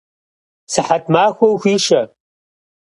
[0.71, 2.01] Сыхьэт махуэ ухуишэ!